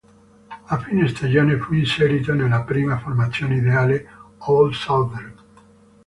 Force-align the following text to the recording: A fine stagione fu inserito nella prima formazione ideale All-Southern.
A 0.65 0.77
fine 0.79 1.07
stagione 1.09 1.59
fu 1.59 1.75
inserito 1.75 2.33
nella 2.33 2.63
prima 2.63 2.97
formazione 2.97 3.57
ideale 3.57 4.07
All-Southern. 4.39 5.35